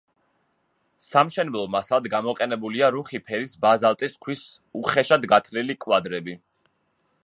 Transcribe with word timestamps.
სამშენებლო 1.07 1.65
მასალად 1.75 2.09
გამოყენებულია 2.15 2.91
რუხი 2.97 3.23
ფერის 3.29 3.55
ბაზალტის 3.67 4.19
ქვის 4.27 4.43
უხეშად 4.83 5.33
გათლილი 5.37 5.79
კვადრები. 5.87 6.41